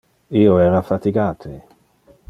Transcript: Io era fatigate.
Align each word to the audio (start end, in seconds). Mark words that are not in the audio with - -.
Io 0.39 0.55
era 0.63 0.81
fatigate. 0.89 1.55